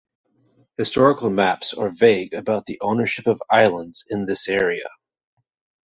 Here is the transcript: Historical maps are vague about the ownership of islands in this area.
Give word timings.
Historical 0.79 1.29
maps 1.29 1.75
are 1.75 1.91
vague 1.91 2.33
about 2.33 2.65
the 2.65 2.79
ownership 2.81 3.27
of 3.27 3.39
islands 3.51 4.03
in 4.09 4.25
this 4.25 4.47
area. 4.49 4.89